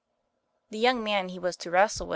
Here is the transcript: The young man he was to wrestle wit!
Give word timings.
The 0.71 0.79
young 0.79 1.03
man 1.03 1.29
he 1.29 1.37
was 1.37 1.55
to 1.57 1.69
wrestle 1.69 2.07
wit! 2.07 2.09